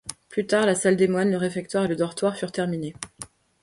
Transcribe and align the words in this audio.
Plus 0.29 0.47
tard, 0.47 0.65
la 0.65 0.73
salle 0.73 0.95
des 0.95 1.07
moines, 1.07 1.29
le 1.29 1.37
réfectoire 1.37 1.85
et 1.85 1.87
le 1.87 1.95
dortoir 1.95 2.35
furent 2.35 2.51
terminés. 2.51 2.95